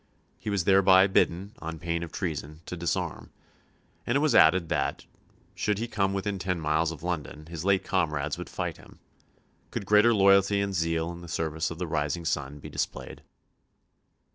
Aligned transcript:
He 0.39 0.49
was 0.49 0.63
thereby 0.63 1.05
bidden, 1.05 1.53
on 1.59 1.77
pain 1.77 2.01
of 2.01 2.11
treason, 2.11 2.61
to 2.65 2.75
disarm, 2.75 3.29
and 4.07 4.15
it 4.15 4.19
was 4.19 4.33
added 4.33 4.67
that, 4.69 5.05
should 5.53 5.77
he 5.77 5.87
come 5.87 6.11
within 6.11 6.39
ten 6.39 6.59
miles 6.59 6.91
of 6.91 7.03
London, 7.03 7.45
his 7.45 7.63
late 7.65 7.83
comrades 7.83 8.35
would 8.35 8.49
fight 8.49 8.77
him. 8.77 8.97
Could 9.69 9.85
greater 9.85 10.11
loyalty 10.15 10.59
and 10.59 10.73
zeal 10.73 11.11
in 11.11 11.21
the 11.21 11.27
service 11.27 11.69
of 11.69 11.77
the 11.77 11.85
rising 11.85 12.25
sun 12.25 12.57
be 12.57 12.67
displayed? 12.67 13.21